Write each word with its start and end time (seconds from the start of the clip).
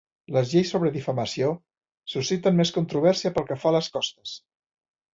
Les 0.35 0.53
lleis 0.53 0.71
sobre 0.75 0.91
difamació 0.95 1.51
susciten 2.15 2.59
més 2.63 2.75
controvèrsia 2.81 3.35
pel 3.39 3.49
que 3.53 3.63
fa 3.63 3.75
a 3.75 3.79
les 3.81 3.95
costes. 3.99 4.39